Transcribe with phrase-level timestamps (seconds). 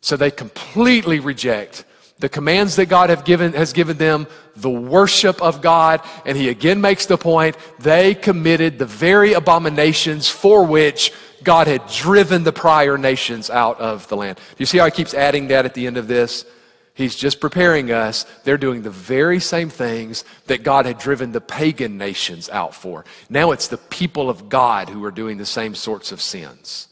[0.00, 1.84] So they completely reject
[2.20, 6.50] the commands that God have given, has given them, the worship of God, and he
[6.50, 12.52] again makes the point they committed the very abominations for which God had driven the
[12.52, 14.36] prior nations out of the land.
[14.36, 16.44] Do you see how he keeps adding that at the end of this?
[16.92, 18.24] He's just preparing us.
[18.44, 23.06] They're doing the very same things that God had driven the pagan nations out for.
[23.30, 26.88] Now it's the people of God who are doing the same sorts of sins.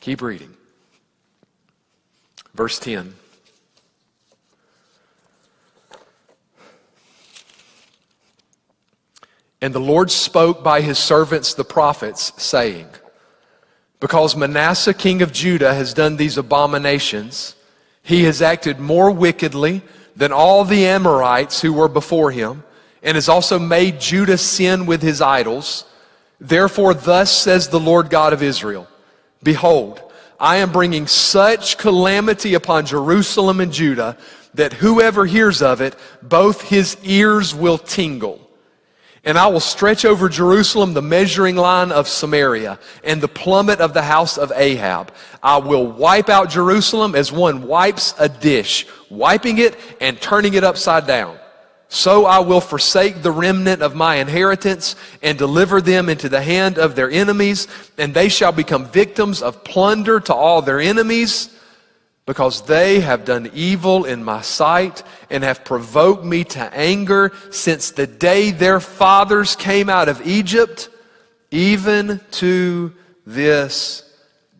[0.00, 0.54] Keep reading.
[2.54, 3.14] Verse 10.
[9.62, 12.88] And the Lord spoke by his servants the prophets, saying,
[14.00, 17.54] Because Manasseh king of Judah has done these abominations,
[18.02, 19.82] he has acted more wickedly
[20.16, 22.64] than all the Amorites who were before him,
[23.04, 25.84] and has also made Judah sin with his idols.
[26.40, 28.88] Therefore, thus says the Lord God of Israel
[29.44, 30.02] Behold,
[30.42, 34.18] I am bringing such calamity upon Jerusalem and Judah
[34.54, 38.40] that whoever hears of it, both his ears will tingle.
[39.22, 43.94] And I will stretch over Jerusalem the measuring line of Samaria and the plummet of
[43.94, 45.12] the house of Ahab.
[45.44, 50.64] I will wipe out Jerusalem as one wipes a dish, wiping it and turning it
[50.64, 51.38] upside down.
[51.92, 56.78] So I will forsake the remnant of my inheritance and deliver them into the hand
[56.78, 61.54] of their enemies, and they shall become victims of plunder to all their enemies
[62.24, 67.90] because they have done evil in my sight and have provoked me to anger since
[67.90, 70.88] the day their fathers came out of Egypt,
[71.50, 72.90] even to
[73.26, 74.10] this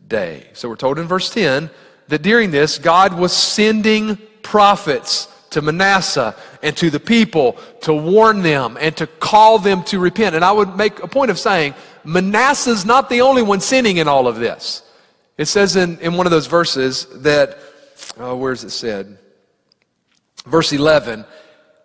[0.07, 0.45] day.
[0.53, 1.71] So we're told in verse 10
[2.09, 8.41] that during this, God was sending prophets to Manasseh and to the people to warn
[8.41, 10.35] them and to call them to repent.
[10.35, 11.73] And I would make a point of saying,
[12.03, 14.83] Manasseh's not the only one sinning in all of this.
[15.37, 17.57] It says in, in one of those verses that,
[18.17, 19.17] oh, where's it said?
[20.45, 21.25] Verse 11,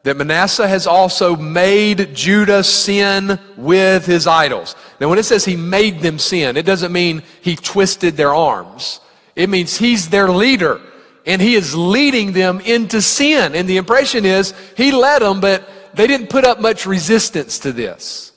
[0.03, 4.75] that Manasseh has also made Judah sin with his idols.
[5.01, 9.01] Now, when it says he made them sin, it doesn't mean he twisted their arms.
[9.37, 10.81] It means he's their leader
[11.27, 13.55] and he is leading them into sin.
[13.55, 17.73] And the impression is he led them, but they didn't put up much resistance to
[17.73, 18.33] this.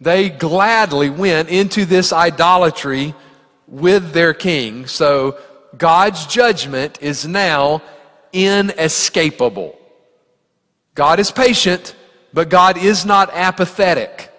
[0.00, 3.14] They gladly went into this idolatry
[3.68, 4.86] with their king.
[4.86, 5.38] So
[5.76, 7.82] God's judgment is now
[8.32, 9.78] inescapable.
[10.94, 11.94] God is patient,
[12.32, 14.30] but God is not apathetic.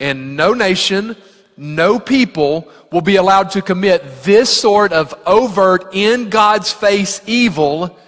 [0.00, 1.16] And no nation,
[1.56, 7.98] no people will be allowed to commit this sort of overt, in God's face evil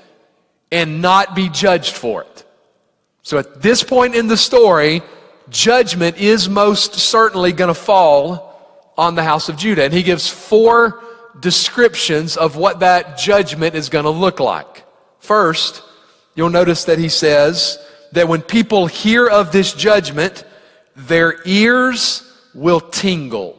[0.72, 2.44] and not be judged for it.
[3.22, 5.02] So at this point in the story,
[5.48, 8.50] judgment is most certainly going to fall
[8.96, 9.84] on the house of Judah.
[9.84, 11.02] And he gives four
[11.40, 14.84] descriptions of what that judgment is going to look like.
[15.18, 15.82] First,
[16.34, 17.78] you'll notice that he says
[18.12, 20.44] that when people hear of this judgment,
[20.96, 23.58] their ears will tingle.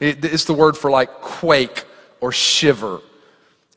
[0.00, 1.84] It's the word for like quake
[2.20, 3.00] or shiver.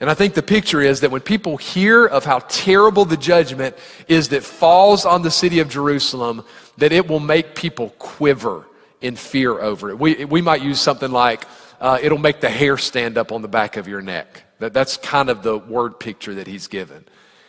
[0.01, 3.77] And I think the picture is that when people hear of how terrible the judgment
[4.07, 6.43] is that falls on the city of Jerusalem,
[6.77, 8.65] that it will make people quiver
[9.01, 9.99] in fear over it.
[9.99, 11.45] We, we might use something like,
[11.79, 14.43] uh, it'll make the hair stand up on the back of your neck.
[14.59, 17.05] That, that's kind of the word picture that he's given.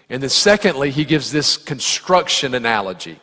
[0.08, 3.18] And then, secondly, he gives this construction analogy.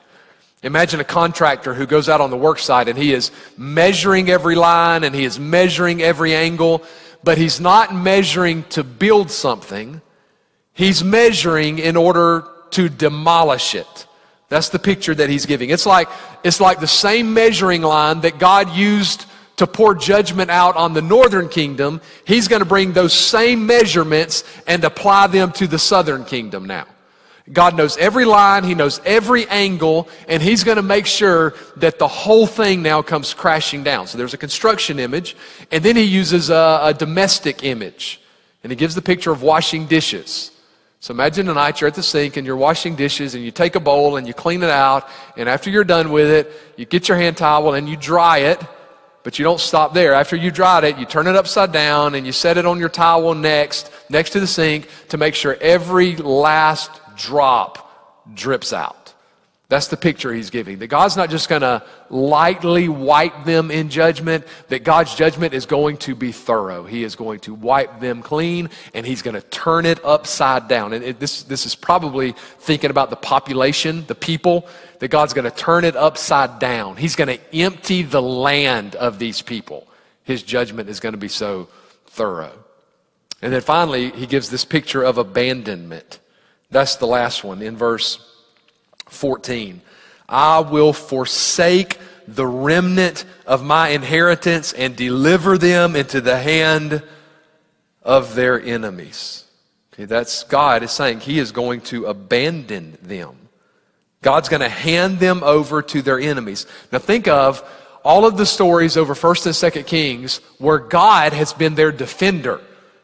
[0.63, 4.55] Imagine a contractor who goes out on the work site and he is measuring every
[4.55, 6.83] line and he is measuring every angle,
[7.21, 10.01] but he's not measuring to build something.
[10.73, 14.07] He's measuring in order to demolish it.
[14.47, 15.69] That's the picture that he's giving.
[15.69, 16.07] It's like,
[16.43, 19.25] it's like the same measuring line that God used
[19.57, 22.01] to pour judgment out on the northern kingdom.
[22.25, 26.85] He's going to bring those same measurements and apply them to the southern kingdom now.
[27.51, 31.99] God knows every line, He knows every angle, and He's going to make sure that
[31.99, 34.07] the whole thing now comes crashing down.
[34.07, 35.35] So there's a construction image,
[35.69, 38.21] and then He uses a, a domestic image.
[38.63, 40.51] And He gives the picture of washing dishes.
[41.01, 43.81] So imagine tonight you're at the sink and you're washing dishes and you take a
[43.81, 45.09] bowl and you clean it out.
[45.35, 48.61] And after you're done with it, you get your hand towel and you dry it.
[49.23, 50.13] But you don't stop there.
[50.13, 52.87] After you dried it, you turn it upside down and you set it on your
[52.87, 57.89] towel next, next to the sink to make sure every last drop
[58.33, 59.13] drips out.
[59.73, 60.77] That's the picture he's giving.
[60.77, 61.81] That God's not just going to
[62.11, 66.83] lightly wipe them in judgment, that God's judgment is going to be thorough.
[66.83, 70.93] He is going to wipe them clean and he's going to turn it upside down.
[70.93, 74.67] And it, this, this is probably thinking about the population, the people,
[74.99, 76.95] that God's going to turn it upside down.
[76.97, 79.87] He's going to empty the land of these people.
[80.23, 81.67] His judgment is going to be so
[82.05, 82.53] thorough.
[83.41, 86.19] And then finally, he gives this picture of abandonment.
[86.73, 88.19] That's the last one in verse
[89.05, 89.81] 14.
[90.27, 97.03] I will forsake the remnant of my inheritance and deliver them into the hand
[98.01, 99.45] of their enemies.
[99.93, 103.35] Okay, that's God is saying He is going to abandon them.
[104.23, 106.65] God's going to hand them over to their enemies.
[106.91, 107.63] Now think of
[108.03, 112.61] all of the stories over 1st and 2nd Kings where God has been their defender.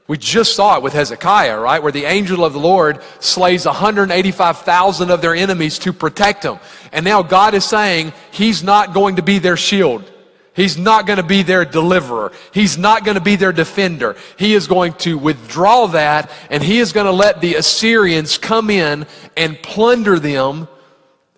[0.09, 1.83] We just saw it with Hezekiah, right?
[1.83, 6.59] Where the angel of the Lord slays 185,000 of their enemies to protect them.
[6.91, 10.11] And now God is saying he's not going to be their shield.
[10.55, 12.31] He's not going to be their deliverer.
[12.51, 14.15] He's not going to be their defender.
[14.35, 18.71] He is going to withdraw that and he is going to let the Assyrians come
[18.71, 19.05] in
[19.37, 20.67] and plunder them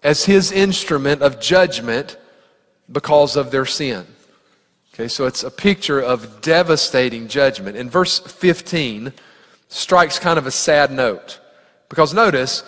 [0.01, 2.15] as his instrument of judgment
[2.89, 4.07] because of their sin.
[5.01, 7.75] Okay, so it's a picture of devastating judgment.
[7.75, 9.11] And verse 15
[9.67, 11.39] strikes kind of a sad note.
[11.89, 12.63] Because notice,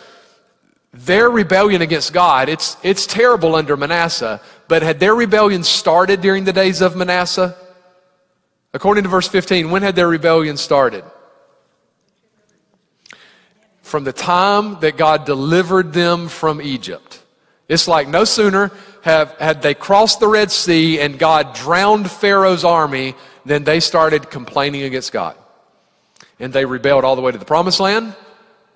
[0.91, 6.43] their rebellion against God, it's, it's terrible under Manasseh, but had their rebellion started during
[6.43, 7.55] the days of Manasseh?
[8.73, 11.03] According to verse 15, when had their rebellion started?
[13.83, 17.22] From the time that God delivered them from Egypt.
[17.67, 18.71] It's like no sooner
[19.03, 23.15] have, had they crossed the Red Sea and God drowned Pharaoh's army
[23.45, 25.35] than they started complaining against God.
[26.39, 28.15] And they rebelled all the way to the promised land.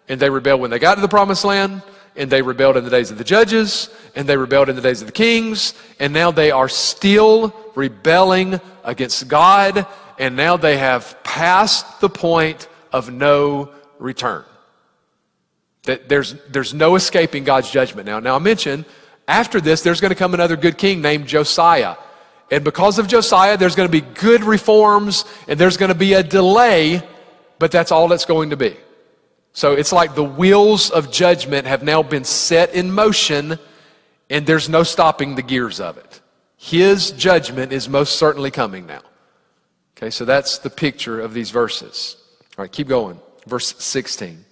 [0.08, 1.82] And they rebelled when they got to the promised land.
[2.16, 3.90] And they rebelled in the days of the judges.
[4.16, 5.74] And they rebelled in the days of the kings.
[6.00, 9.86] And now they are still rebelling against God.
[10.18, 14.44] And now they have passed the point of no return.
[15.88, 18.20] That there's, there's no escaping God's judgment now.
[18.20, 18.86] Now, I mentioned
[19.28, 21.96] after this, there's going to come another good king named Josiah.
[22.50, 26.14] And because of Josiah, there's going to be good reforms and there's going to be
[26.14, 27.02] a delay,
[27.60, 28.78] but that's all that's going to be.
[29.52, 33.60] So it's like the wheels of judgment have now been set in motion
[34.30, 36.22] and there's no stopping the gears of it.
[36.58, 39.02] His judgment is most certainly coming now.
[39.98, 42.18] Okay, so that's the picture of these verses.
[42.58, 43.20] All right, keep going.
[43.46, 44.46] Verse 16.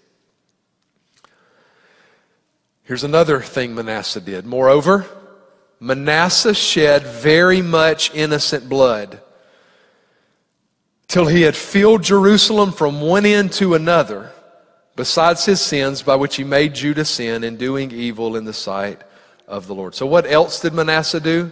[2.85, 4.45] Here's another thing Manasseh did.
[4.45, 5.05] Moreover,
[5.79, 9.19] Manasseh shed very much innocent blood
[11.07, 14.31] till he had filled Jerusalem from one end to another,
[14.95, 19.01] besides his sins by which he made Judah sin in doing evil in the sight
[19.47, 19.95] of the Lord.
[19.95, 21.51] So, what else did Manasseh do?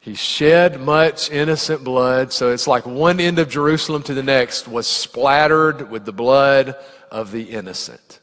[0.00, 2.32] He shed much innocent blood.
[2.32, 6.76] So, it's like one end of Jerusalem to the next was splattered with the blood
[7.10, 8.20] of the innocent.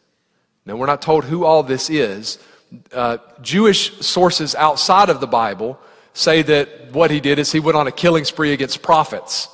[0.66, 2.40] Now, we're not told who all this is.
[2.92, 5.80] Uh, Jewish sources outside of the Bible
[6.14, 9.50] say that what he did is he went on a killing spree against prophets.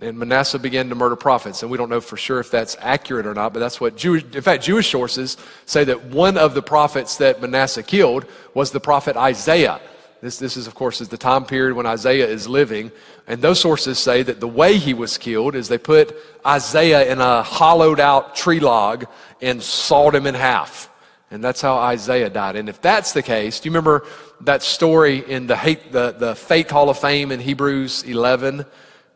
[0.00, 1.62] And Manasseh began to murder prophets.
[1.62, 4.24] And we don't know for sure if that's accurate or not, but that's what Jewish,
[4.24, 8.80] in fact, Jewish sources say that one of the prophets that Manasseh killed was the
[8.80, 9.80] prophet Isaiah.
[10.20, 12.90] This, this is, of course, is the time period when Isaiah is living.
[13.26, 17.20] And those sources say that the way he was killed is they put Isaiah in
[17.20, 19.06] a hollowed out tree log
[19.40, 20.90] and sawed him in half.
[21.30, 22.56] And that's how Isaiah died.
[22.56, 24.06] And if that's the case, do you remember
[24.42, 28.64] that story in the, hate, the, the Faith Hall of Fame in Hebrews 11,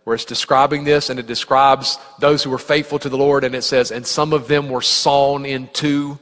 [0.05, 3.55] where it's describing this and it describes those who were faithful to the Lord, and
[3.55, 6.19] it says, and some of them were sawn in two.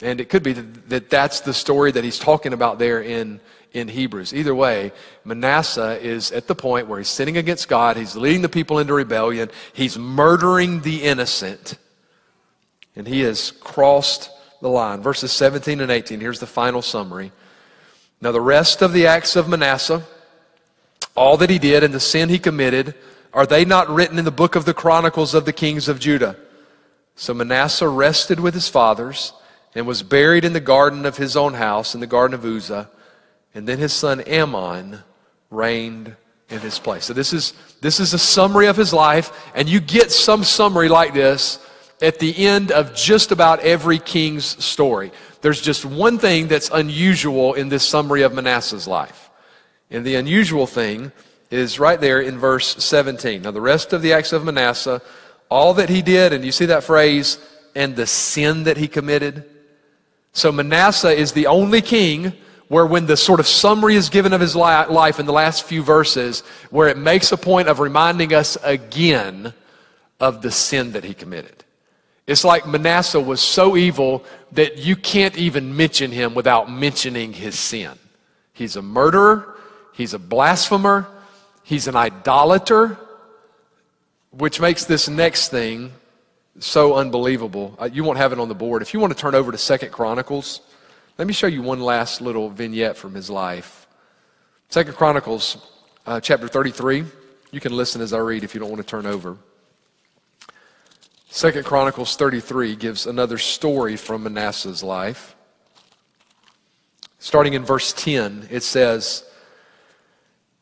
[0.00, 3.38] And it could be that, that that's the story that he's talking about there in,
[3.72, 4.34] in Hebrews.
[4.34, 4.90] Either way,
[5.24, 8.92] Manasseh is at the point where he's sinning against God, he's leading the people into
[8.92, 11.78] rebellion, he's murdering the innocent
[12.96, 14.30] and he has crossed
[14.60, 15.02] the line.
[15.02, 17.32] Verses 17 and 18, here's the final summary.
[18.20, 20.02] Now, the rest of the acts of Manasseh,
[21.14, 22.94] all that he did and the sin he committed,
[23.32, 26.36] are they not written in the book of the Chronicles of the kings of Judah?
[27.16, 29.32] So Manasseh rested with his fathers
[29.74, 32.88] and was buried in the garden of his own house, in the garden of Uzzah.
[33.54, 35.02] And then his son Amon
[35.50, 36.14] reigned
[36.48, 37.06] in his place.
[37.06, 40.88] So this is, this is a summary of his life, and you get some summary
[40.88, 41.58] like this
[42.02, 45.12] at the end of just about every king's story.
[45.40, 49.30] There's just one thing that's unusual in this summary of Manasseh's life.
[49.90, 51.12] And the unusual thing
[51.50, 53.42] is right there in verse 17.
[53.42, 55.00] Now, the rest of the acts of Manasseh,
[55.48, 57.38] all that he did, and you see that phrase,
[57.74, 59.48] and the sin that he committed.
[60.32, 62.32] So, Manasseh is the only king
[62.68, 65.82] where, when the sort of summary is given of his life in the last few
[65.82, 66.40] verses,
[66.70, 69.52] where it makes a point of reminding us again
[70.18, 71.61] of the sin that he committed.
[72.26, 77.58] It's like Manasseh was so evil that you can't even mention him without mentioning his
[77.58, 77.92] sin.
[78.52, 79.56] He's a murderer,
[79.92, 81.06] he's a blasphemer,
[81.64, 82.98] he's an idolater,
[84.30, 85.92] which makes this next thing
[86.58, 87.74] so unbelievable.
[87.78, 88.82] Uh, you won't have it on the board.
[88.82, 90.60] If you want to turn over to Second Chronicles,
[91.18, 93.86] let me show you one last little vignette from his life.
[94.68, 95.56] Second Chronicles,
[96.06, 97.04] uh, chapter 33.
[97.50, 99.36] You can listen as I read if you don't want to turn over.
[101.34, 105.34] Second Chronicles 33 gives another story from Manasseh's life.
[107.18, 109.24] Starting in verse 10, it says,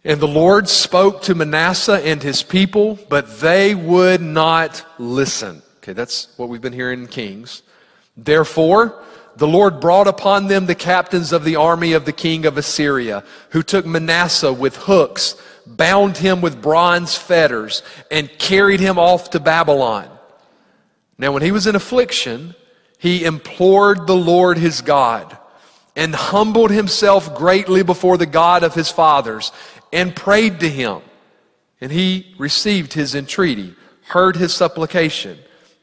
[0.05, 5.61] And the Lord spoke to Manasseh and his people, but they would not listen.
[5.79, 7.63] Okay, that's what we've been hearing in Kings.
[8.17, 9.03] Therefore,
[9.35, 13.25] the Lord brought upon them the captains of the army of the king of Assyria,
[13.49, 15.35] who took Manasseh with hooks,
[15.67, 20.10] bound him with bronze fetters, and carried him off to Babylon.
[21.21, 22.55] Now, when he was in affliction,
[22.97, 25.37] he implored the Lord his God
[25.95, 29.53] and humbled himself greatly before the God of his fathers
[29.93, 31.03] and prayed to him.
[31.79, 33.75] And he received his entreaty,
[34.05, 35.39] heard his supplication,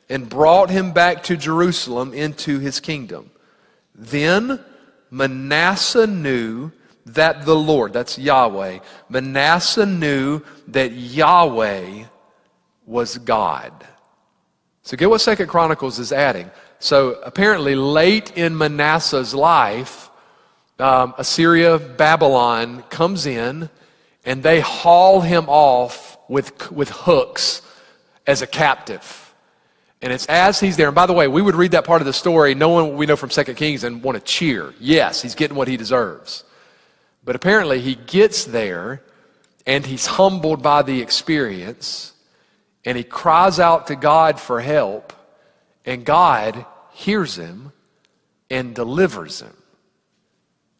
[0.10, 3.29] and brought him back to Jerusalem into his kingdom.
[3.94, 4.60] Then
[5.12, 6.72] Manasseh knew
[7.06, 12.06] that the Lord, that's Yahweh, Manasseh knew that Yahweh
[12.88, 13.86] was God.
[14.88, 16.50] So get what Second Chronicles is adding.
[16.79, 20.10] So apparently, late in Manasseh's life,
[20.79, 23.70] um, Assyria, Babylon comes in,
[24.24, 27.62] and they haul him off with, with hooks
[28.25, 29.34] as a captive.
[30.01, 30.88] And it's as he's there.
[30.88, 33.06] And by the way, we would read that part of the story, knowing what we
[33.06, 34.74] know from Second Kings, and want to cheer.
[34.79, 36.46] Yes, he's getting what he deserves.
[37.25, 39.01] But apparently, he gets there
[39.65, 42.13] and he's humbled by the experience
[42.86, 45.13] and he cries out to God for help,
[45.86, 47.72] and God hears him
[48.50, 49.55] and delivers him.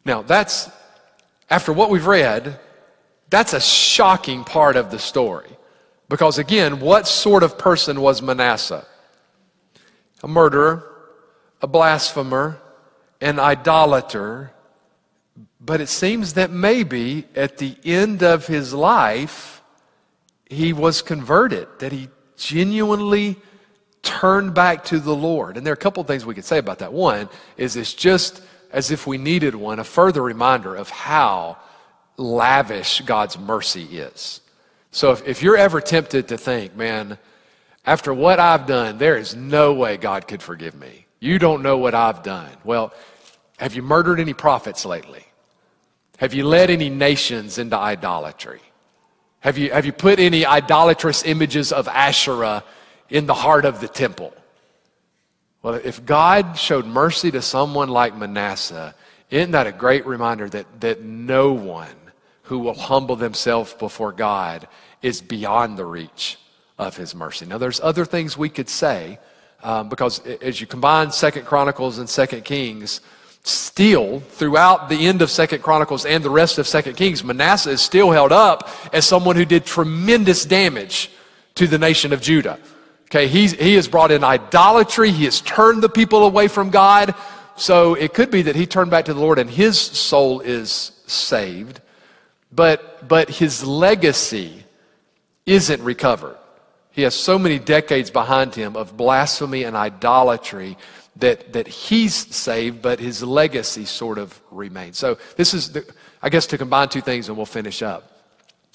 [0.04, 0.70] Now, that's,
[1.50, 2.58] after what we've read,
[3.30, 5.50] that's a shocking part of the story.
[6.08, 8.86] Because again, what sort of person was Manasseh?
[10.22, 10.84] a murderer,
[11.62, 12.60] a blasphemer,
[13.20, 14.52] an idolater.
[15.60, 19.57] But it seems that maybe at the end of his life,
[20.48, 23.36] he was converted, that he genuinely
[24.02, 25.56] turned back to the Lord.
[25.56, 26.92] And there are a couple of things we could say about that.
[26.92, 31.56] One is it's just as if we needed one, a further reminder of how
[32.16, 34.40] lavish God's mercy is.
[34.90, 37.18] So if, if you're ever tempted to think, man,
[37.84, 41.06] after what I've done, there is no way God could forgive me.
[41.20, 42.50] You don't know what I've done.
[42.64, 42.92] Well,
[43.58, 45.24] have you murdered any prophets lately?
[46.18, 48.60] Have you led any nations into idolatry?
[49.40, 52.64] Have you, have you put any idolatrous images of Asherah
[53.08, 54.34] in the heart of the temple?
[55.62, 58.94] Well, if God showed mercy to someone like Manasseh,
[59.30, 61.96] isn't that a great reminder that, that no one
[62.42, 64.66] who will humble themselves before God
[65.02, 66.38] is beyond the reach
[66.78, 67.44] of his mercy.
[67.44, 69.18] Now, there's other things we could say
[69.62, 73.00] um, because as you combine Second Chronicles and Second Kings,
[73.48, 77.80] still throughout the end of Second Chronicles and the rest of Second Kings, Manasseh is
[77.80, 81.10] still held up as someone who did tremendous damage
[81.54, 82.58] to the nation of Judah.
[83.06, 85.10] Okay, he's, he has brought in idolatry.
[85.10, 87.14] He has turned the people away from God.
[87.56, 90.92] So it could be that he turned back to the Lord and his soul is
[91.06, 91.80] saved,
[92.52, 94.64] but, but his legacy
[95.46, 96.36] isn't recovered.
[96.92, 100.76] He has so many decades behind him of blasphemy and idolatry
[101.18, 104.98] that, that he's saved, but his legacy sort of remains.
[104.98, 105.84] So, this is, the,
[106.22, 108.12] I guess, to combine two things and we'll finish up.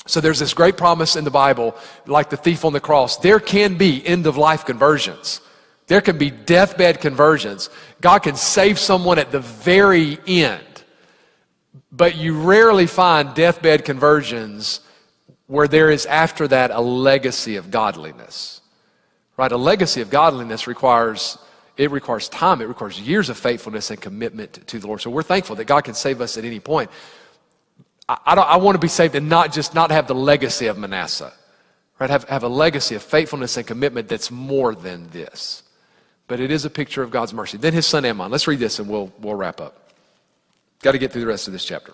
[0.06, 3.18] So, there's this great promise in the Bible, like the thief on the cross.
[3.18, 5.42] There can be end of life conversions,
[5.88, 7.70] there can be deathbed conversions.
[8.02, 10.64] God can save someone at the very end.
[11.92, 14.82] But you rarely find deathbed conversions
[15.48, 18.62] where there is after that a legacy of godliness.
[19.38, 19.52] Right?
[19.52, 21.38] A legacy of godliness requires
[21.76, 25.02] it requires time, it requires years of faithfulness and commitment to the Lord.
[25.02, 26.92] So we're thankful that God can save us at any point.
[28.08, 30.78] I, I, I want to be saved and not just not have the legacy of
[30.78, 31.34] Manasseh.
[32.00, 32.10] Right?
[32.10, 35.64] Have, have a legacy of faithfulness and commitment that's more than this.
[36.28, 37.58] But it is a picture of God's mercy.
[37.58, 38.32] Then his son Amon.
[38.32, 39.92] Let's read this and we'll, we'll wrap up.
[40.82, 41.94] Got to get through the rest of this chapter.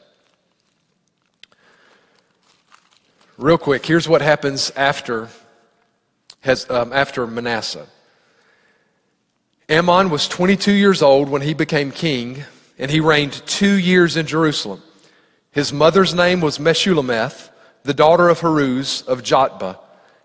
[3.37, 5.29] Real quick, here's what happens after,
[6.41, 7.87] has, um, after Manasseh.
[9.69, 12.43] Amon was 22 years old when he became king,
[12.79, 14.81] and he reigned two years in Jerusalem.
[15.51, 17.49] His mother's name was Meshullemeth,
[17.83, 19.77] the daughter of Haruz of Jotbah,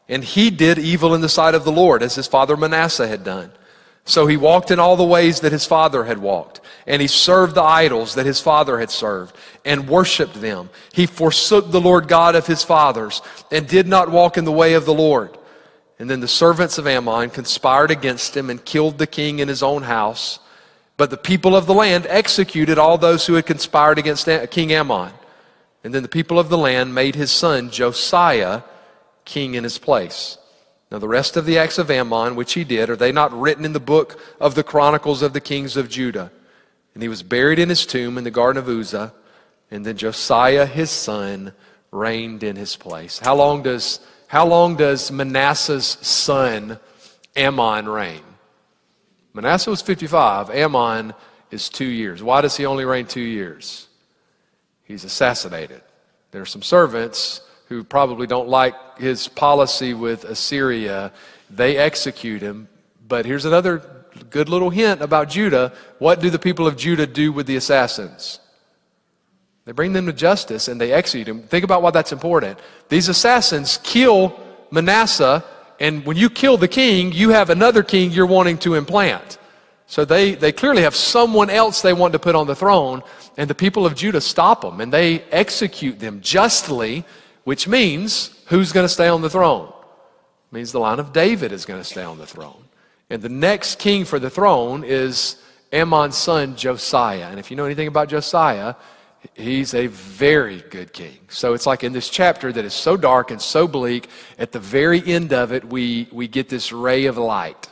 [0.08, 3.22] and he did evil in the sight of the Lord, as his father Manasseh had
[3.22, 3.52] done.
[4.06, 7.54] So he walked in all the ways that his father had walked, and he served
[7.54, 10.70] the idols that his father had served, and worshiped them.
[10.92, 13.20] He forsook the Lord God of his fathers,
[13.50, 15.36] and did not walk in the way of the Lord.
[15.98, 19.62] And then the servants of Amon conspired against him and killed the king in his
[19.62, 20.40] own house.
[20.96, 25.12] But the people of the land executed all those who had conspired against King Amon.
[25.82, 28.62] And then the people of the land made his son Josiah
[29.24, 30.38] king in his place.
[30.90, 33.64] Now, the rest of the acts of Amon, which he did, are they not written
[33.64, 36.30] in the book of the Chronicles of the Kings of Judah?
[36.94, 39.12] And he was buried in his tomb in the Garden of Uzzah.
[39.70, 41.52] And then Josiah, his son,
[41.90, 43.18] reigned in his place.
[43.18, 43.98] How long does,
[44.34, 46.80] how long does Manasseh's son,
[47.36, 48.24] Amon, reign?
[49.32, 50.50] Manasseh was 55.
[50.50, 51.14] Amon
[51.52, 52.20] is two years.
[52.20, 53.86] Why does he only reign two years?
[54.82, 55.82] He's assassinated.
[56.32, 61.12] There are some servants who probably don't like his policy with Assyria.
[61.48, 62.66] They execute him.
[63.06, 63.88] But here's another
[64.30, 65.72] good little hint about Judah.
[66.00, 68.40] What do the people of Judah do with the assassins?
[69.64, 71.42] They bring them to justice and they execute them.
[71.42, 72.58] Think about why that's important.
[72.88, 74.38] These assassins kill
[74.70, 75.44] Manasseh,
[75.80, 79.38] and when you kill the king, you have another king you're wanting to implant.
[79.86, 83.02] So they, they clearly have someone else they want to put on the throne,
[83.36, 87.04] and the people of Judah stop them and they execute them justly,
[87.44, 89.68] which means who's going to stay on the throne?
[89.68, 92.64] It means the line of David is going to stay on the throne.
[93.10, 95.36] And the next king for the throne is
[95.72, 97.28] Amon's son Josiah.
[97.28, 98.74] And if you know anything about Josiah,
[99.34, 101.18] he's a very good king.
[101.28, 104.60] So it's like in this chapter that is so dark and so bleak, at the
[104.60, 107.70] very end of it, we, we get this ray of light.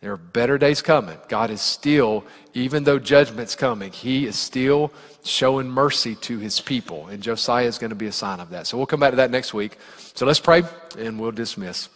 [0.00, 1.18] There are better days coming.
[1.28, 4.92] God is still, even though judgment's coming, He is still
[5.22, 7.08] showing mercy to His people.
[7.08, 8.66] And Josiah is going to be a sign of that.
[8.66, 9.76] So we'll come back to that next week.
[10.14, 10.62] So let's pray
[10.98, 11.90] and we'll dismiss.